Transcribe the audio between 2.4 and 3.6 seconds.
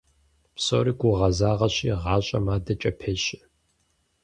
адэкӀэ пещэ.